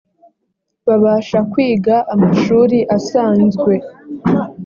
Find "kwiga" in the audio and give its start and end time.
1.51-1.95